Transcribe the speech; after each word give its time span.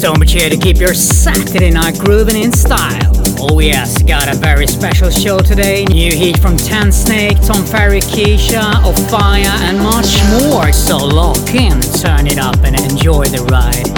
Stonebridge 0.00 0.32
here 0.32 0.48
to 0.48 0.56
keep 0.56 0.78
your 0.78 0.94
Saturday 0.94 1.70
night 1.70 1.98
grooving 1.98 2.42
in 2.42 2.50
style. 2.52 3.12
Oh 3.38 3.60
yes, 3.60 4.02
got 4.02 4.34
a 4.34 4.38
very 4.38 4.66
special 4.66 5.10
show 5.10 5.40
today. 5.40 5.84
New 5.84 6.10
heat 6.10 6.38
from 6.38 6.56
Tan 6.56 6.90
Snake, 6.90 7.36
Tom 7.42 7.66
Ferry, 7.66 8.00
Keisha, 8.00 8.62
Ofaya, 8.82 9.52
and 9.68 9.76
much 9.76 10.24
more. 10.40 10.72
So 10.72 10.96
lock 10.96 11.54
in, 11.54 11.82
turn 12.00 12.26
it 12.26 12.38
up, 12.38 12.56
and 12.64 12.80
enjoy 12.80 13.26
the 13.26 13.44
ride. 13.50 13.88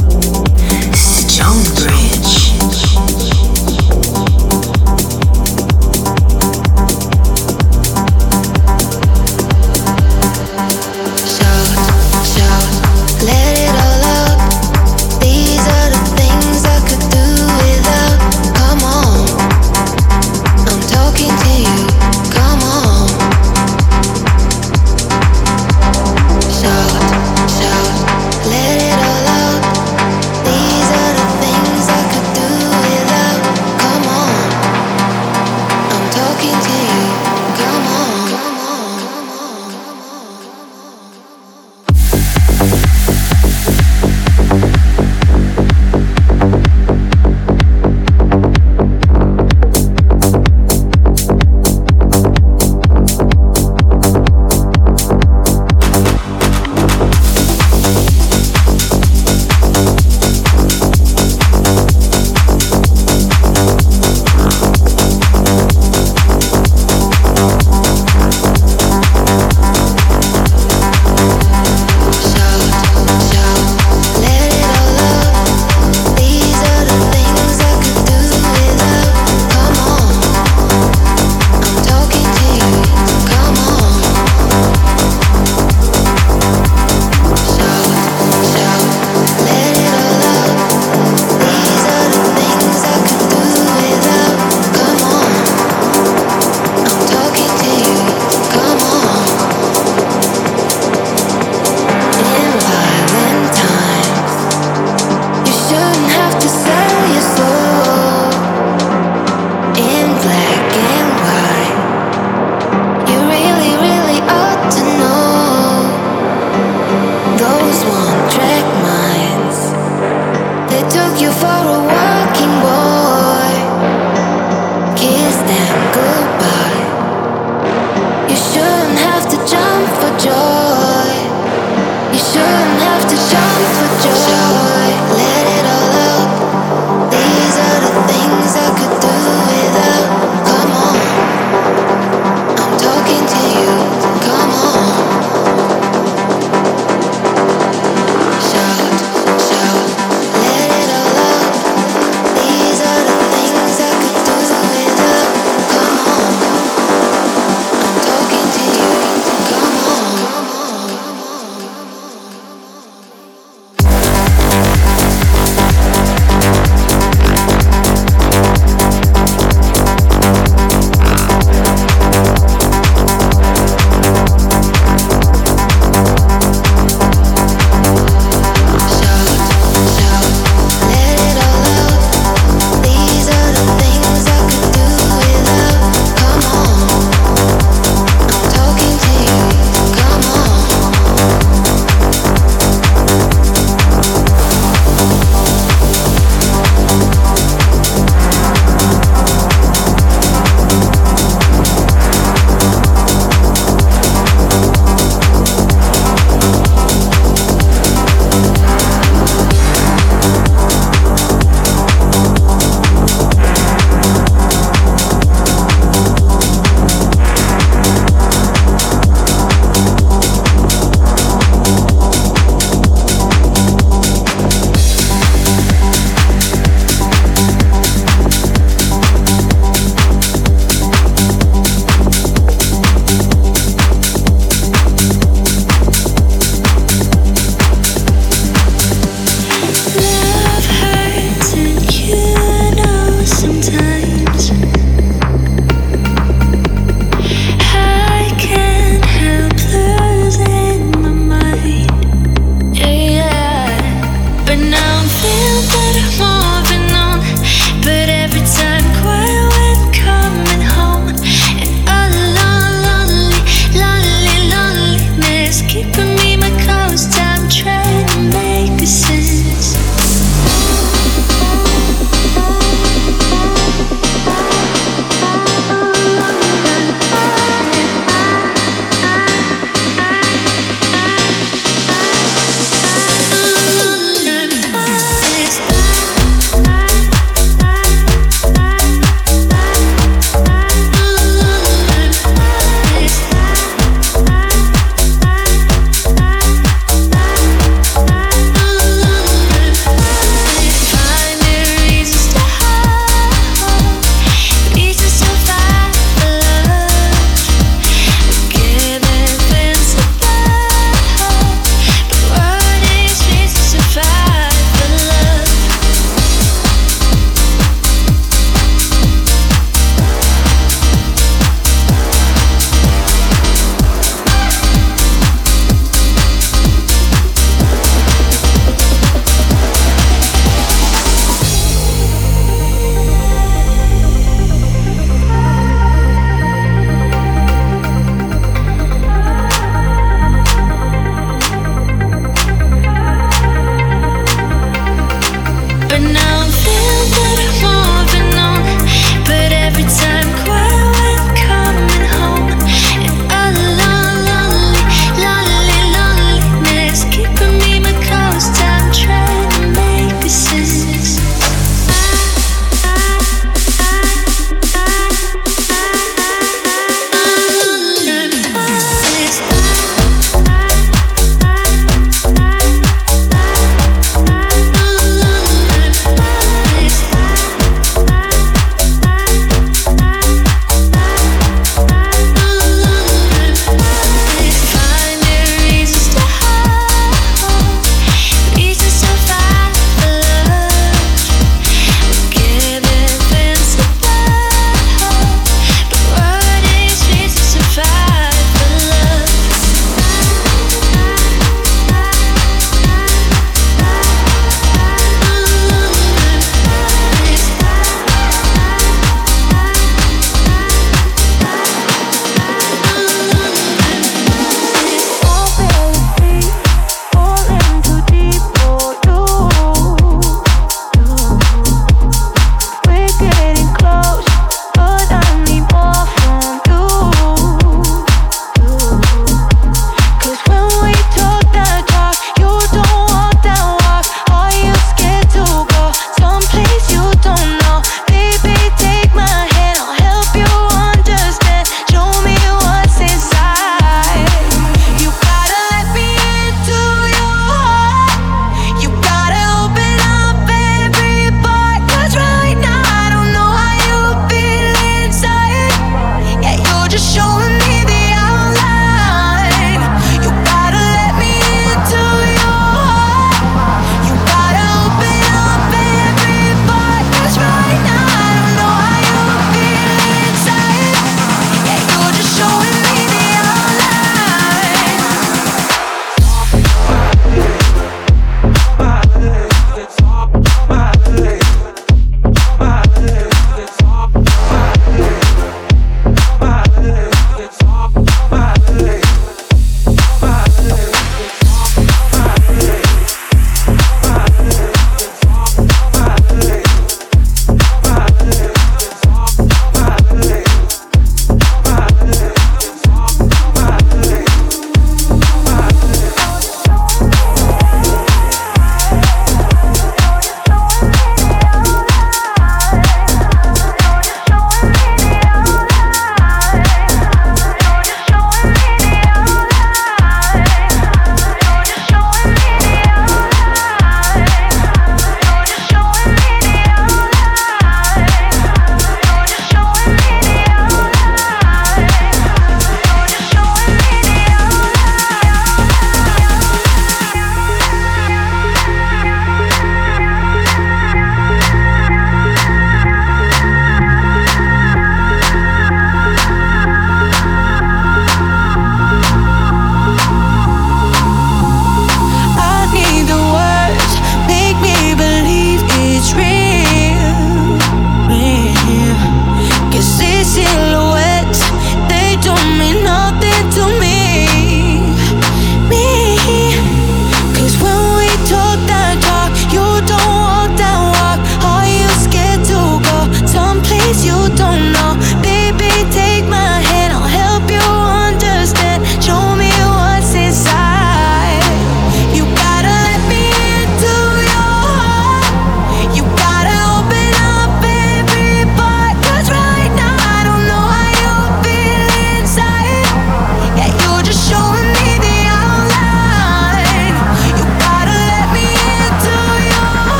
Stonebridge. 0.92 2.41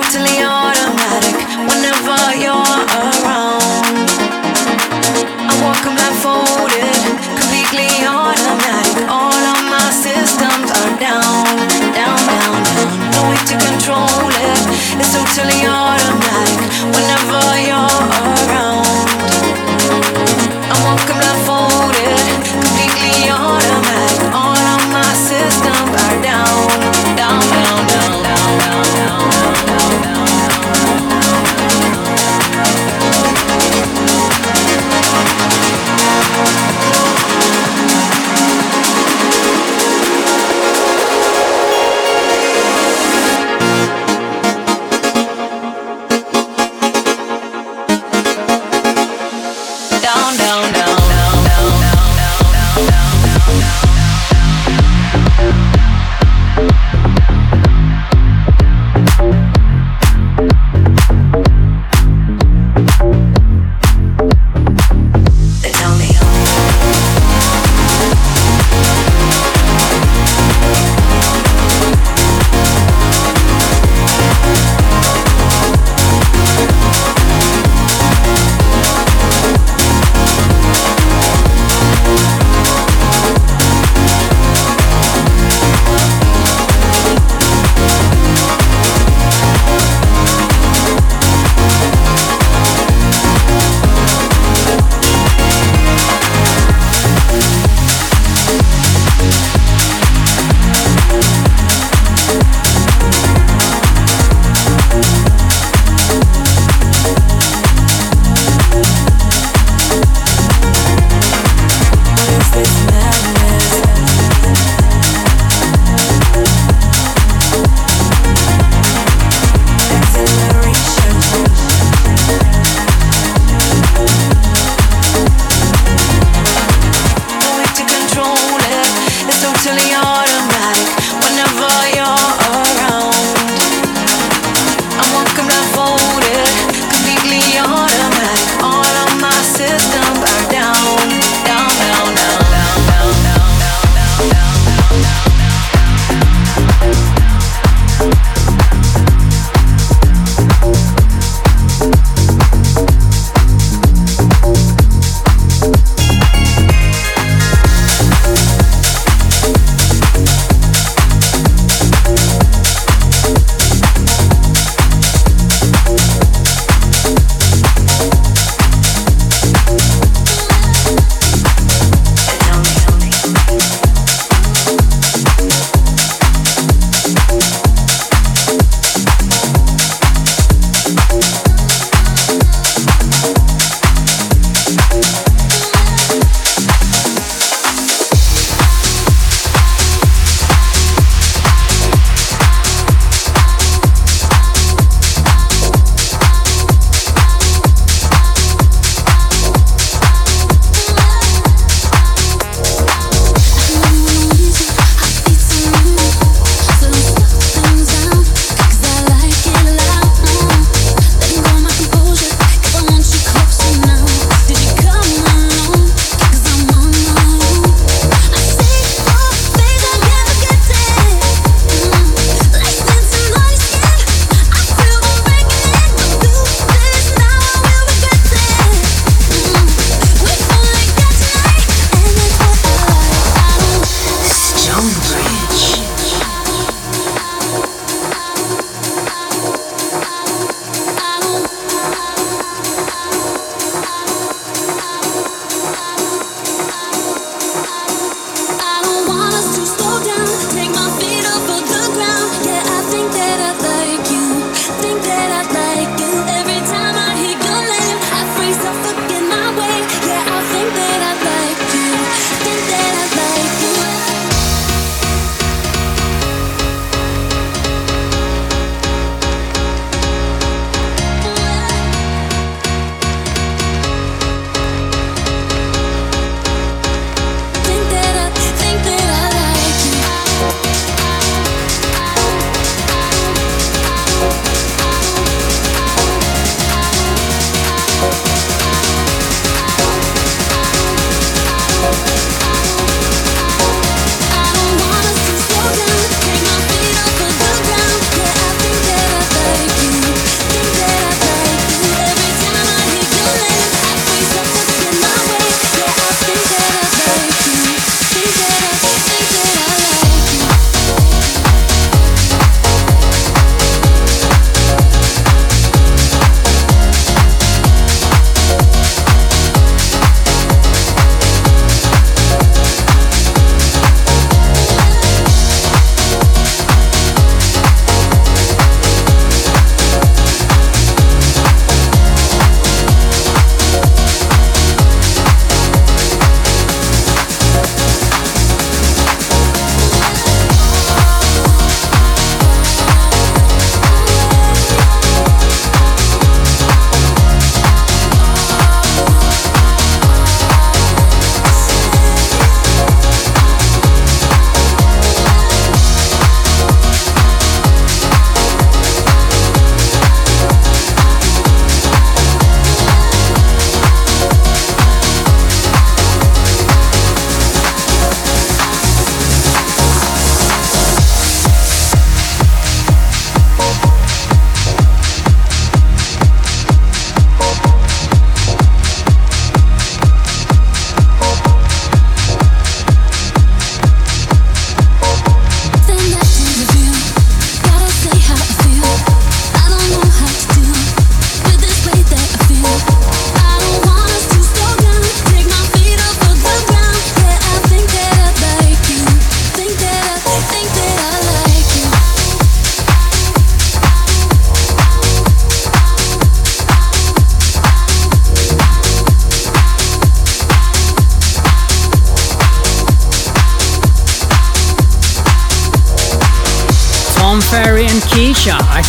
till 0.00 0.26
you're 0.38 0.57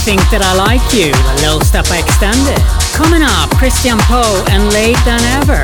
Think 0.09 0.25
That 0.33 0.41
I 0.41 0.57
Like 0.57 0.81
You, 0.89 1.13
the 1.13 1.45
little 1.45 1.61
step 1.61 1.85
I 1.93 2.01
extended. 2.01 2.57
Coming 2.97 3.21
up, 3.21 3.53
Christian 3.61 4.01
Poe 4.09 4.41
and 4.49 4.65
Late 4.73 4.97
Than 5.05 5.21
Ever, 5.37 5.61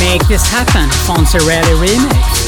Make 0.00 0.24
This 0.32 0.48
Happen, 0.48 0.88
Fonzerelli 1.04 1.76
remix. 1.76 2.41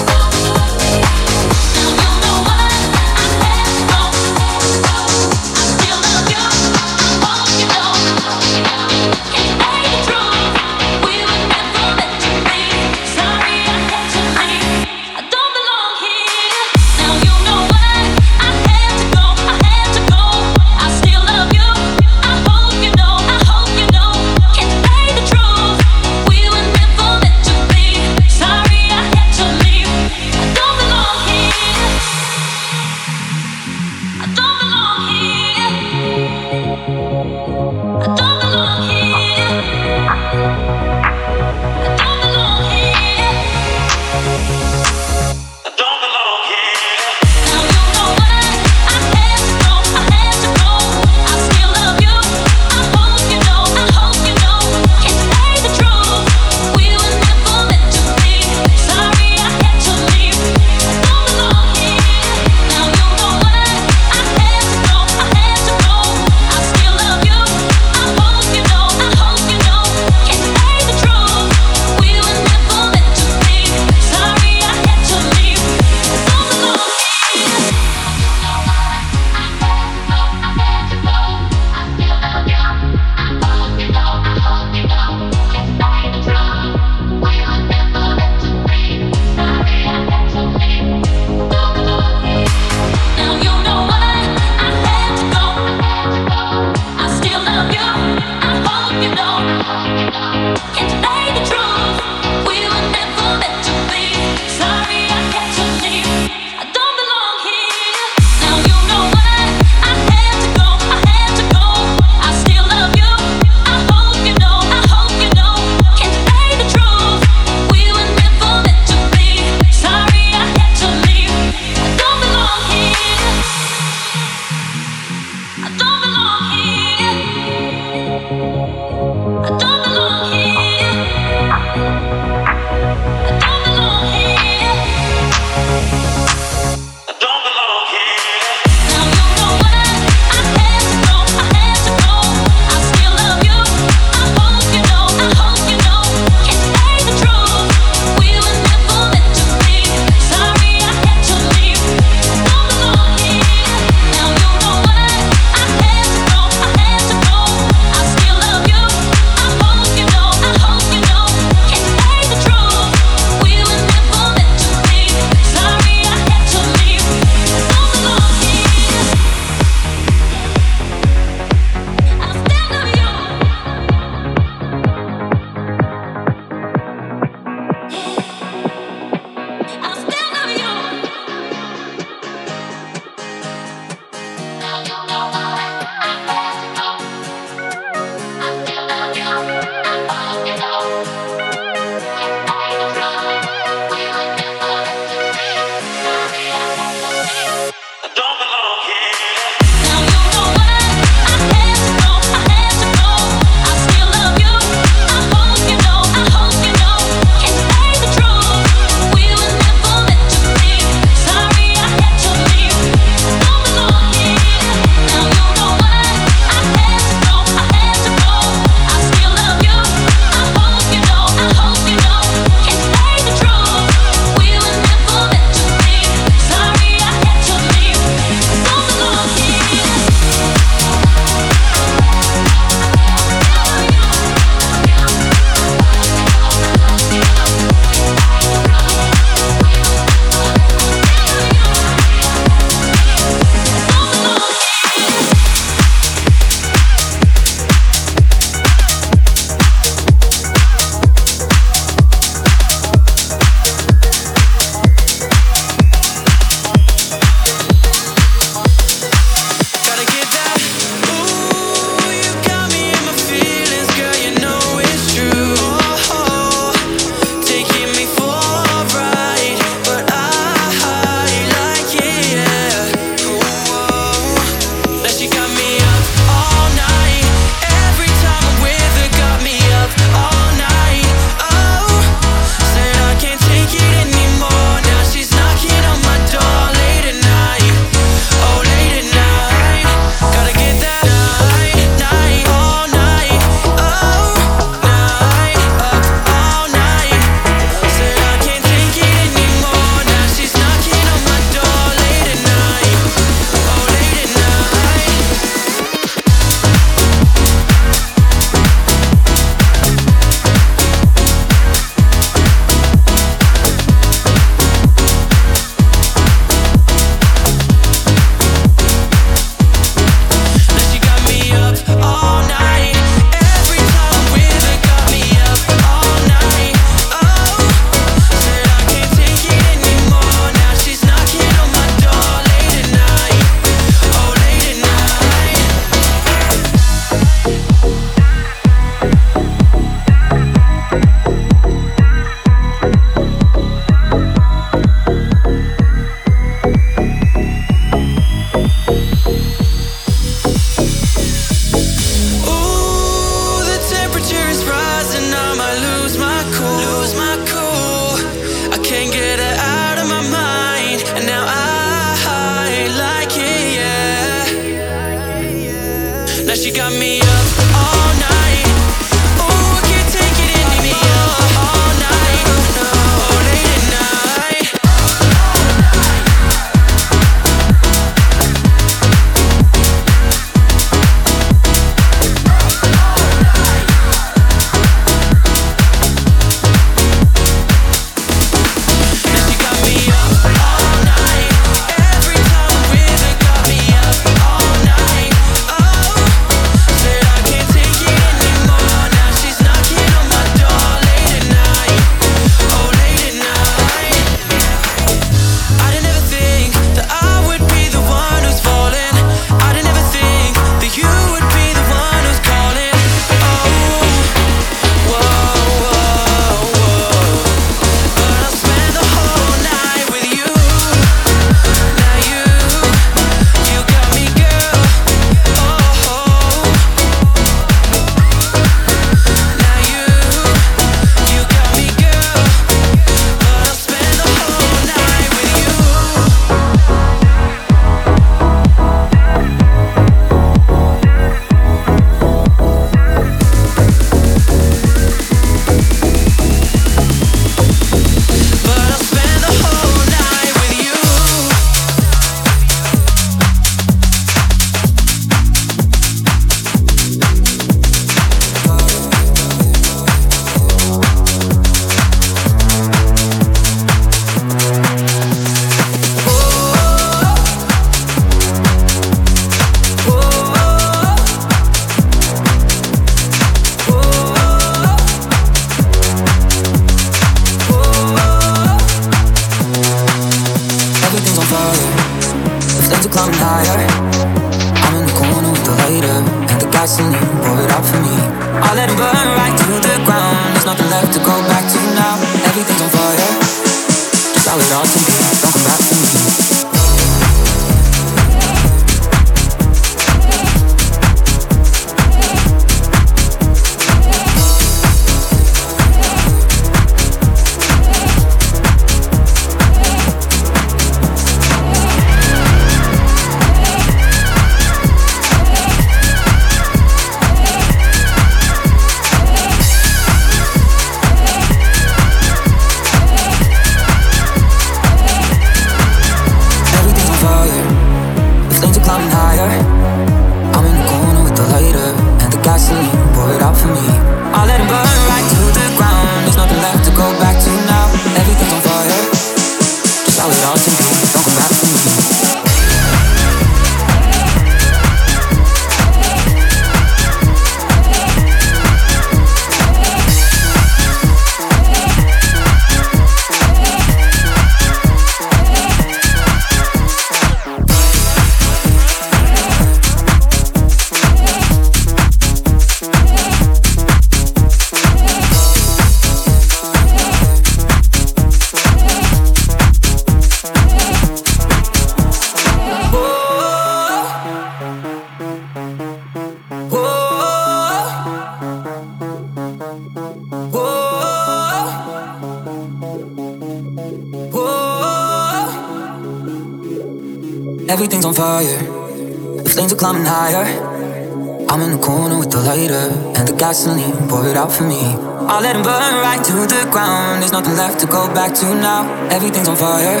Gasoline, 593.52 594.08
pour 594.08 594.24
it 594.28 594.36
out 594.36 594.52
for 594.52 594.62
me. 594.62 594.80
I'll 595.28 595.42
let 595.42 595.56
it 595.56 595.64
burn 595.64 595.94
right 596.00 596.24
to 596.24 596.32
the 596.32 596.68
ground. 596.70 597.20
There's 597.20 597.32
nothing 597.32 597.56
left 597.56 597.80
to 597.80 597.86
go 597.86 598.06
back 598.14 598.32
to 598.36 598.54
now. 598.54 599.08
Everything's 599.10 599.48
on 599.48 599.56
fire, 599.56 600.00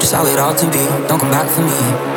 just 0.00 0.12
how 0.12 0.26
it 0.26 0.38
ought 0.38 0.58
to 0.58 0.66
be. 0.66 0.84
Don't 1.06 1.20
come 1.20 1.30
back 1.30 1.48
for 1.48 1.62
me. 1.62 2.11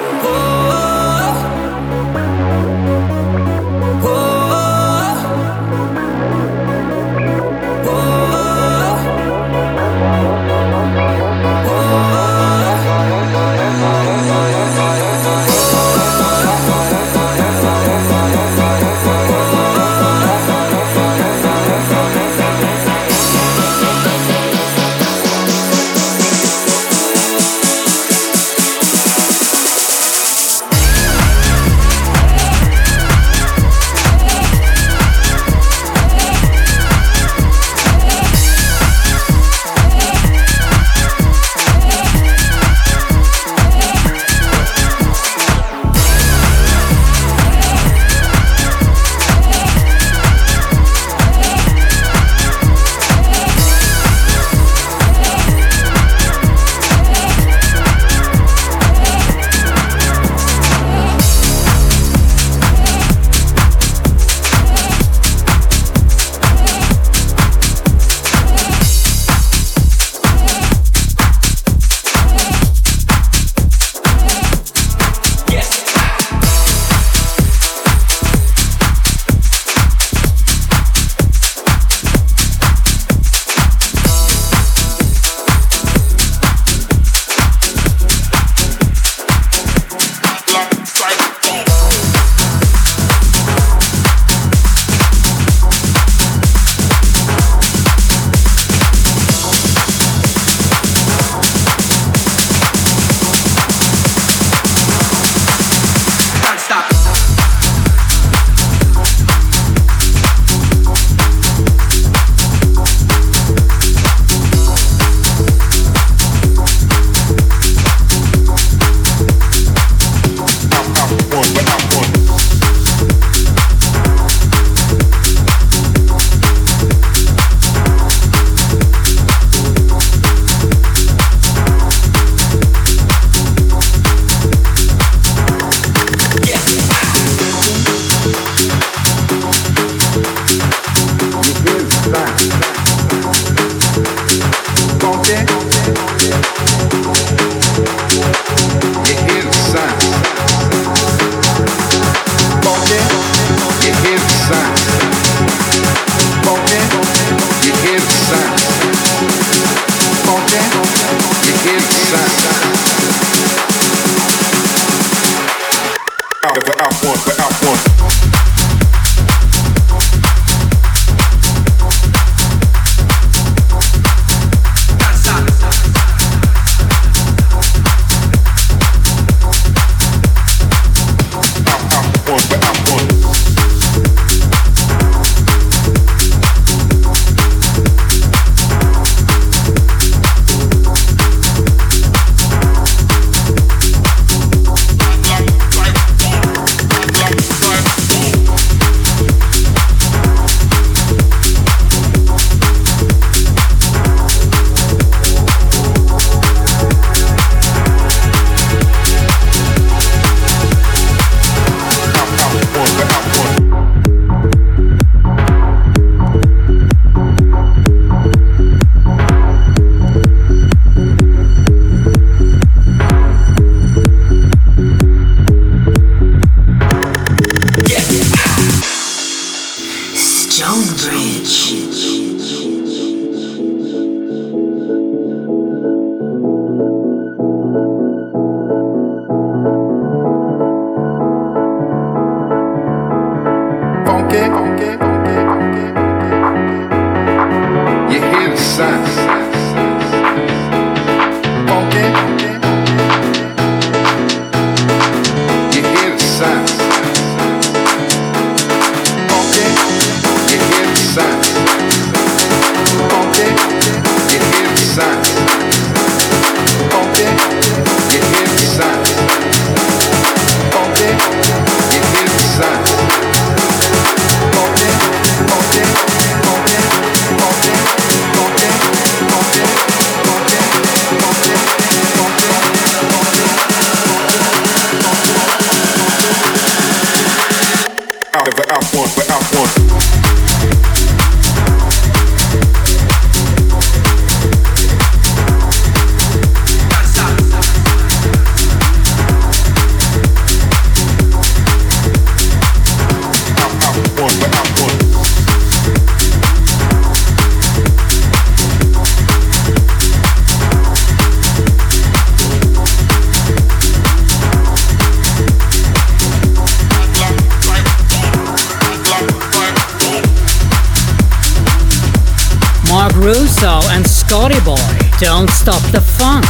Don't 324.38 325.50
Stop 325.50 325.82
the 325.94 326.02
Funk. 326.02 326.46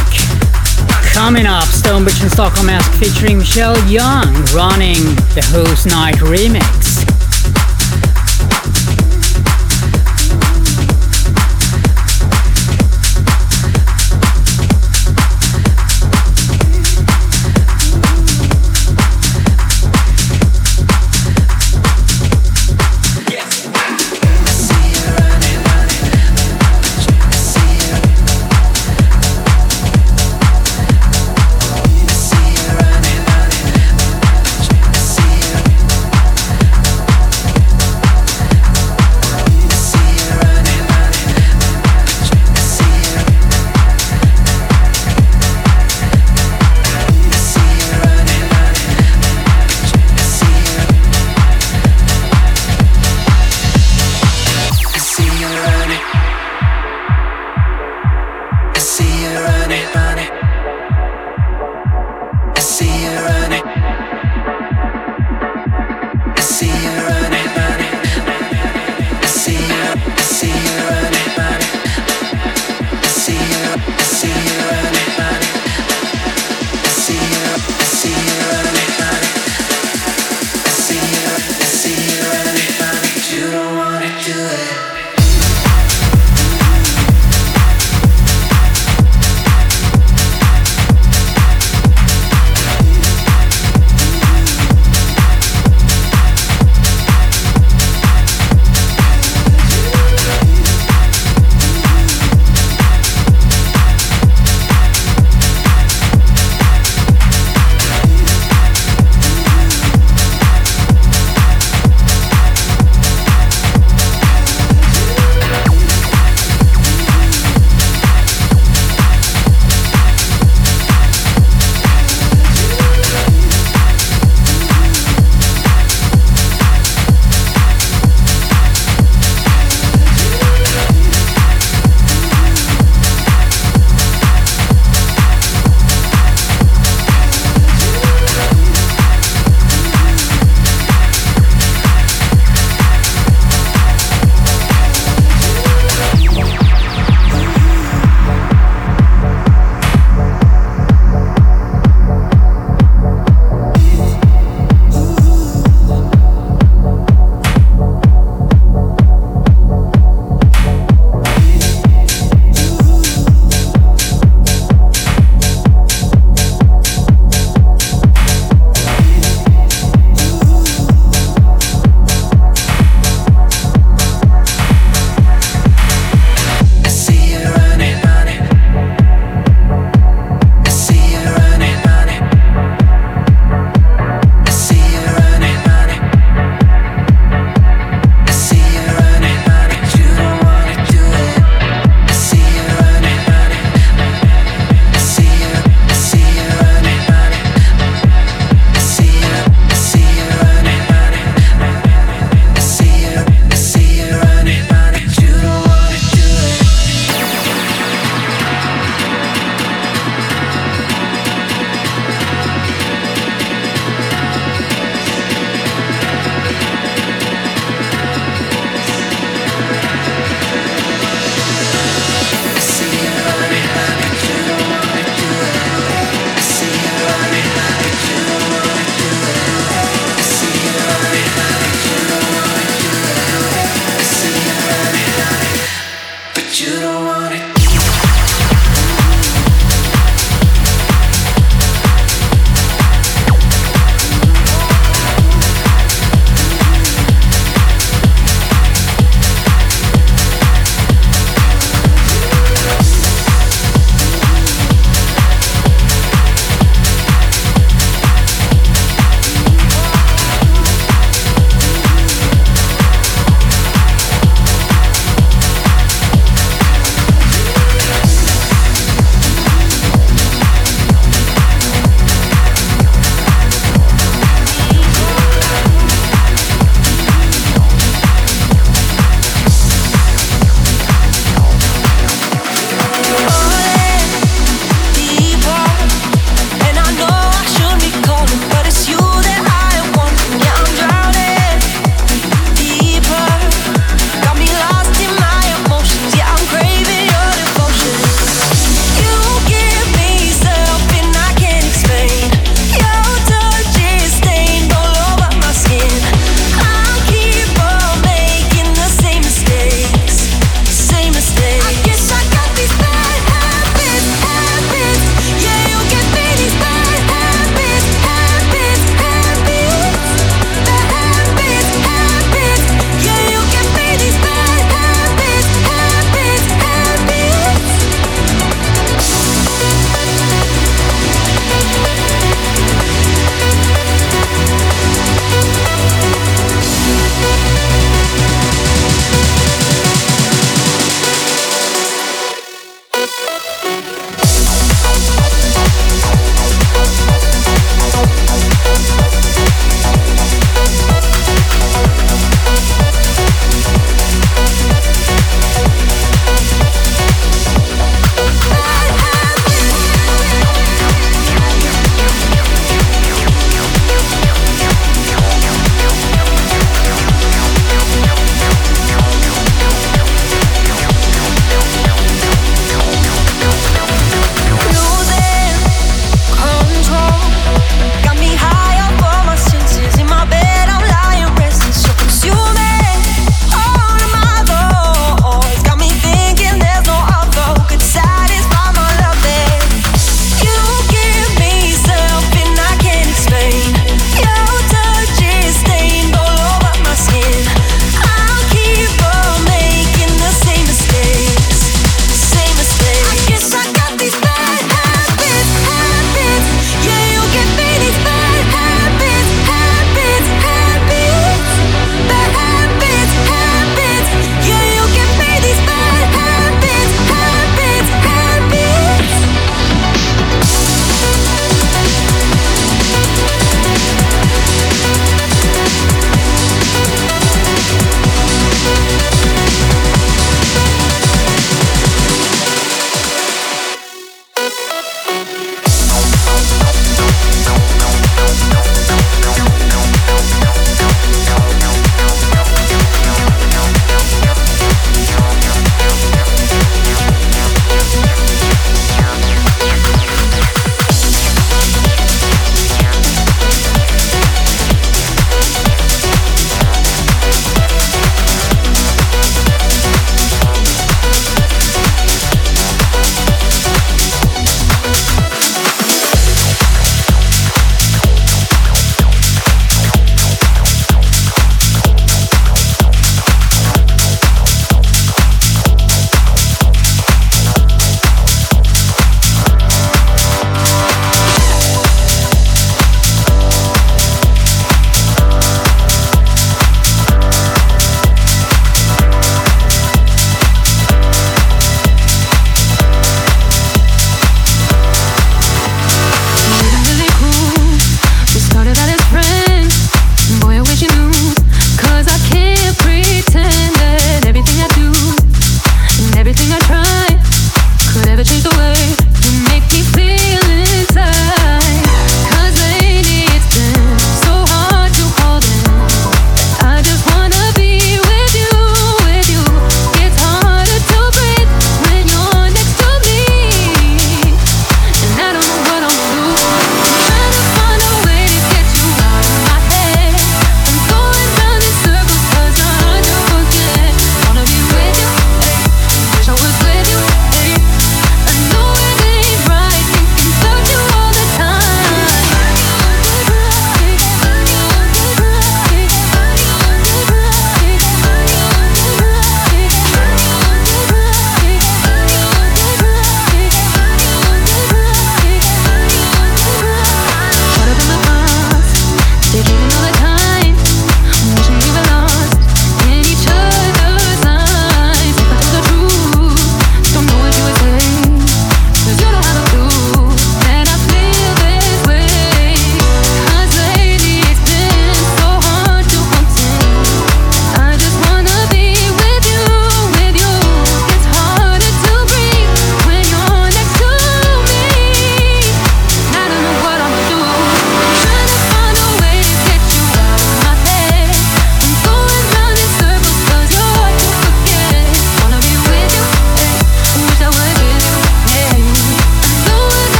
Coming 1.14 1.46
up, 1.46 1.66
Stonebridge 1.66 2.20
and 2.20 2.30
Stockholm 2.30 2.68
Ask 2.68 2.90
featuring 2.98 3.38
Michelle 3.38 3.78
Young 3.88 4.34
running 4.52 4.98
the 5.36 5.46
Who's 5.52 5.86
Night 5.86 6.16
remix. 6.16 6.85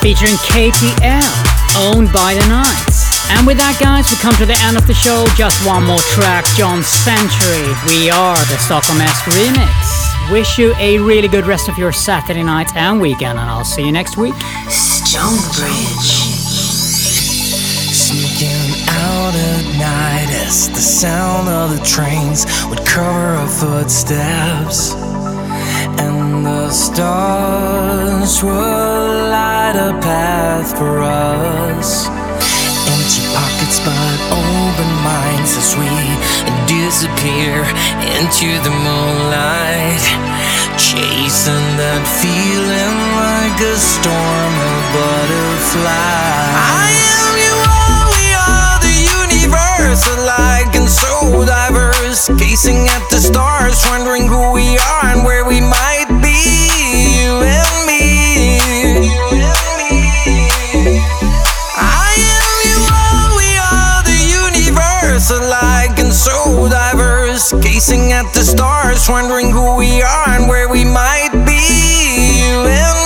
Featuring 0.00 0.32
KTL, 0.48 1.30
owned 1.76 2.12
by 2.12 2.32
the 2.34 2.44
Knights. 2.48 3.04
And 3.30 3.46
with 3.46 3.58
that, 3.58 3.76
guys, 3.78 4.10
we 4.10 4.16
come 4.16 4.34
to 4.40 4.46
the 4.48 4.56
end 4.64 4.76
of 4.76 4.86
the 4.88 4.96
show. 4.96 5.28
Just 5.36 5.60
one 5.64 5.84
more 5.84 6.00
track, 6.16 6.44
John 6.56 6.82
Century. 6.82 7.68
We 7.86 8.10
are 8.10 8.36
the 8.48 8.58
Stockholm 8.58 9.00
Esque 9.00 9.28
remix. 9.30 10.32
Wish 10.32 10.58
you 10.58 10.74
a 10.78 10.98
really 10.98 11.28
good 11.28 11.46
rest 11.46 11.68
of 11.68 11.76
your 11.78 11.92
Saturday 11.92 12.42
night 12.42 12.74
and 12.74 13.00
weekend, 13.00 13.38
and 13.38 13.48
I'll 13.48 13.64
see 13.64 13.84
you 13.84 13.92
next 13.92 14.16
week. 14.16 14.34
Stonebridge. 14.68 16.10
Sneaking 17.92 18.72
out 18.88 19.34
at 19.36 19.64
night 19.78 20.32
as 20.46 20.68
the 20.70 20.80
sound 20.80 21.48
of 21.48 21.78
the 21.78 21.84
trains 21.84 22.46
would 22.68 22.84
cover 22.86 23.36
our 23.36 23.48
footsteps. 23.48 24.99
And 26.00 26.46
the 26.46 26.70
stars 26.70 28.42
would 28.42 29.20
light 29.36 29.76
a 29.76 29.92
path 30.00 30.72
for 30.78 31.02
us. 31.02 32.08
Empty 32.88 33.22
pockets 33.36 33.78
but 33.84 34.18
open 34.32 34.90
minds 35.04 35.52
as 35.60 35.76
we 35.76 35.92
disappear 36.64 37.68
into 38.16 38.48
the 38.64 38.72
moonlight. 38.86 40.04
Chasing 40.80 41.68
that 41.76 42.02
feeling 42.18 42.96
like 43.20 43.60
a 43.60 43.76
storm 43.76 44.54
of 44.72 44.80
butterflies. 44.96 46.56
I 46.64 46.96
am 47.20 47.32
you 47.44 47.56
all, 47.76 48.08
we 48.16 48.26
are 48.48 48.76
the 48.88 48.96
universe, 49.20 50.02
alike 50.16 50.72
and 50.80 50.88
so 50.88 51.44
diverse. 51.44 51.99
Gazing 52.10 52.88
at 52.88 53.08
the 53.08 53.18
stars, 53.18 53.84
wondering 53.86 54.26
who 54.26 54.50
we 54.52 54.76
are 54.76 55.06
and 55.14 55.22
where 55.22 55.44
we 55.44 55.60
might 55.60 56.08
be. 56.20 56.42
You 57.22 57.38
and 57.38 57.86
me. 57.86 58.58
I 61.78 62.10
am 62.34 62.50
you 62.66 62.78
all, 62.90 63.30
we 63.38 63.50
are 63.62 64.02
the 64.02 64.18
universe, 64.26 65.30
alike 65.30 66.00
and 66.00 66.12
so 66.12 66.68
diverse. 66.68 67.52
Gazing 67.62 68.10
at 68.10 68.34
the 68.34 68.42
stars, 68.42 69.08
wondering 69.08 69.52
who 69.52 69.76
we 69.76 70.02
are 70.02 70.30
and 70.30 70.48
where 70.48 70.68
we 70.68 70.84
might 70.84 71.30
be. 71.46 71.62
You 72.42 72.66
and 72.66 72.99